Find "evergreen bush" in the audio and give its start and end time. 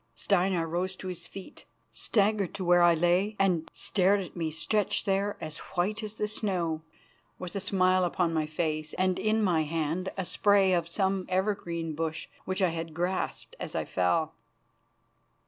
11.29-12.27